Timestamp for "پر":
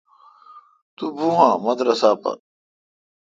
2.21-2.35